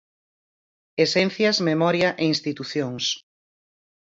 [1.05, 3.05] Esencias, memoria e institucións.